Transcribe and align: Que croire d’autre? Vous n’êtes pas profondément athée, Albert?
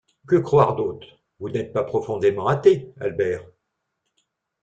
Que 0.27 0.35
croire 0.37 0.75
d’autre? 0.75 1.05
Vous 1.39 1.51
n’êtes 1.51 1.73
pas 1.73 1.83
profondément 1.83 2.47
athée, 2.47 2.91
Albert? 2.99 3.45